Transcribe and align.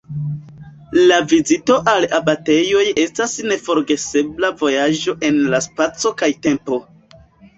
La 1.09 1.17
vizito 1.33 1.75
al 1.91 2.07
abatejoj 2.19 2.85
estas 3.03 3.35
neforgesebla 3.51 4.49
vojaĝo 4.61 5.15
en 5.29 5.37
la 5.55 5.59
spaco 5.67 6.13
kaj 6.23 6.31
tempo. 6.47 6.81